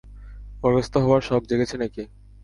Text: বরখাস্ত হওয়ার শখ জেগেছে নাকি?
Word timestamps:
বরখাস্ত 0.61 0.93
হওয়ার 1.03 1.21
শখ 1.21 1.41
জেগেছে 1.49 1.75
নাকি? 1.77 2.03